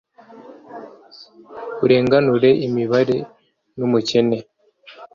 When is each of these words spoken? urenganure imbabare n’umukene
urenganure 1.83 2.49
imbabare 2.65 3.17
n’umukene 3.77 4.37